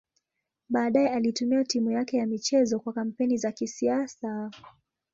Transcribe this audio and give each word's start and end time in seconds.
Baadaye 0.69 1.09
alitumia 1.09 1.63
timu 1.63 1.91
yake 1.91 2.17
ya 2.17 2.25
michezo 2.27 2.79
kwa 2.79 2.93
kampeni 2.93 3.37
za 3.37 3.51
kisiasa. 3.51 4.51